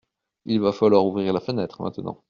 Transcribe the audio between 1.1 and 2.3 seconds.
la fenêtre maintenant…